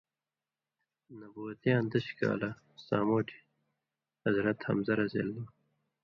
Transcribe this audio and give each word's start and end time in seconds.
نبوتیاں 1.19 1.81
ݜویؤں 1.89 2.15
کال، 2.19 2.41
سامٹَھیں 2.85 3.43
حضرت 4.25 4.57
حمزہ 4.67 4.93
رض 4.97 5.15